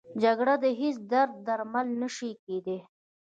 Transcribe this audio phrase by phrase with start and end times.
[0.23, 2.77] جګړه د هېڅ درد درمل نه شي کېدی